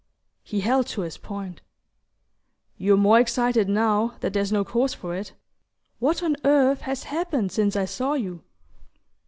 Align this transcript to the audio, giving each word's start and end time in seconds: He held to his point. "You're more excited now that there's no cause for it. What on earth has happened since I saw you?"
He 0.41 0.61
held 0.61 0.87
to 0.87 1.01
his 1.01 1.19
point. 1.19 1.61
"You're 2.75 2.97
more 2.97 3.19
excited 3.19 3.69
now 3.69 4.15
that 4.21 4.33
there's 4.33 4.51
no 4.51 4.63
cause 4.65 4.95
for 4.95 5.13
it. 5.15 5.33
What 5.99 6.23
on 6.23 6.37
earth 6.43 6.81
has 6.81 7.03
happened 7.03 7.51
since 7.51 7.75
I 7.75 7.85
saw 7.85 8.13
you?" 8.13 8.41